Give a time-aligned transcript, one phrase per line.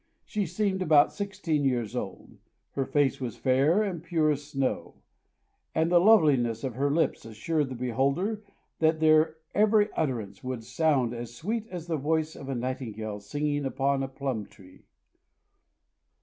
[0.25, 2.39] She seemed about sixteen years old;
[2.71, 4.95] her face was fair and pure as snow;
[5.75, 8.41] and the loveliness of her lips assured the beholder
[8.79, 13.63] that their every utterance would sound "as sweet as the voice of a nightingale singing
[13.63, 14.85] upon a plum tree."